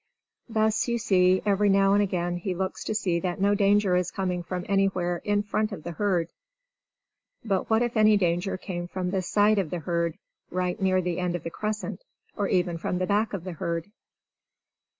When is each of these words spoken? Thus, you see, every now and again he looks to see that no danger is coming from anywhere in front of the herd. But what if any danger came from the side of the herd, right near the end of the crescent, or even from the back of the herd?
Thus, 0.49 0.87
you 0.87 0.97
see, 0.97 1.43
every 1.45 1.69
now 1.69 1.93
and 1.93 2.01
again 2.01 2.37
he 2.37 2.55
looks 2.55 2.83
to 2.85 2.95
see 2.95 3.19
that 3.19 3.39
no 3.39 3.53
danger 3.53 3.95
is 3.95 4.09
coming 4.09 4.41
from 4.41 4.65
anywhere 4.67 5.17
in 5.23 5.43
front 5.43 5.71
of 5.71 5.83
the 5.83 5.91
herd. 5.91 6.29
But 7.45 7.69
what 7.69 7.83
if 7.83 7.95
any 7.95 8.17
danger 8.17 8.57
came 8.57 8.87
from 8.87 9.11
the 9.11 9.21
side 9.21 9.59
of 9.59 9.69
the 9.69 9.81
herd, 9.81 10.17
right 10.49 10.81
near 10.81 11.01
the 11.03 11.19
end 11.19 11.35
of 11.35 11.43
the 11.43 11.51
crescent, 11.51 12.03
or 12.35 12.47
even 12.47 12.79
from 12.79 12.97
the 12.97 13.05
back 13.05 13.31
of 13.31 13.43
the 13.43 13.51
herd? 13.53 13.91